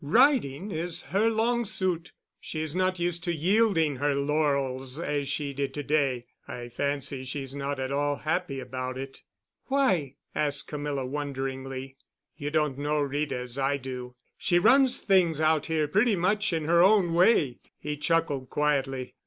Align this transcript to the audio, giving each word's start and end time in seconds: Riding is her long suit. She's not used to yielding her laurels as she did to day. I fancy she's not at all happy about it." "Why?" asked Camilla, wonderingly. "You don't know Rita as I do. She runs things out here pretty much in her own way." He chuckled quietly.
Riding 0.03 0.71
is 0.71 1.03
her 1.03 1.29
long 1.29 1.63
suit. 1.63 2.11
She's 2.39 2.73
not 2.75 2.97
used 2.97 3.23
to 3.25 3.31
yielding 3.35 3.97
her 3.97 4.15
laurels 4.15 4.99
as 4.99 5.27
she 5.27 5.53
did 5.53 5.75
to 5.75 5.83
day. 5.83 6.25
I 6.47 6.69
fancy 6.69 7.23
she's 7.23 7.53
not 7.53 7.79
at 7.79 7.91
all 7.91 8.15
happy 8.15 8.59
about 8.59 8.97
it." 8.97 9.21
"Why?" 9.67 10.15
asked 10.33 10.67
Camilla, 10.67 11.05
wonderingly. 11.05 11.97
"You 12.35 12.49
don't 12.49 12.79
know 12.79 12.99
Rita 12.99 13.37
as 13.37 13.59
I 13.59 13.77
do. 13.77 14.15
She 14.39 14.57
runs 14.57 14.97
things 14.97 15.39
out 15.39 15.67
here 15.67 15.87
pretty 15.87 16.15
much 16.15 16.51
in 16.51 16.65
her 16.65 16.81
own 16.81 17.13
way." 17.13 17.59
He 17.77 17.95
chuckled 17.95 18.49
quietly. 18.49 19.13